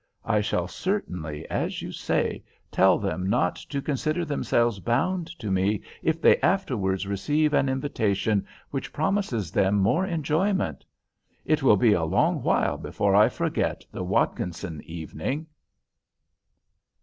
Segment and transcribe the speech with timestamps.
[0.25, 5.83] I shall certainly, as you say, tell them not to consider themselves bound to me
[6.01, 10.83] if they afterwards receive an invitation which promises them more enjoyment.
[11.45, 15.45] It will be a long while before I forget, the Watkinson evening."